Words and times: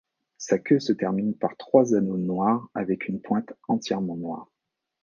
Sa 0.39 0.57
queue 0.57 0.79
se 0.79 0.93
termine 0.93 1.35
par 1.37 1.55
trois 1.57 1.93
anneaux 1.93 2.17
noirs 2.17 2.67
avec 2.73 3.07
une 3.07 3.21
pointe 3.21 3.53
entièrement 3.67 4.17
noire. 4.17 4.49